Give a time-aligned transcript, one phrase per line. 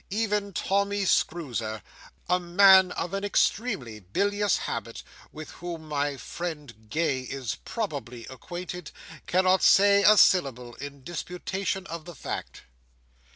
[0.09, 7.59] Even Tommy Screwzer,—a man of an extremely bilious habit, with whom my friend Gay is
[7.65, 12.63] probably acquainted—cannot say a syllable in disputation of the fact."